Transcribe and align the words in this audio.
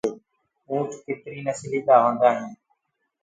اونَٺا 0.69 0.97
ڪتري 1.05 1.39
نسلي 1.47 1.79
ڪو 1.87 1.95
هوندآ 2.03 2.29
هين 2.37 2.51